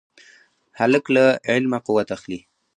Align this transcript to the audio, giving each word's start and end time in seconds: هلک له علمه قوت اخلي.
هلک 0.79 1.05
له 1.15 1.23
علمه 1.51 1.79
قوت 1.87 2.07
اخلي. 2.17 2.39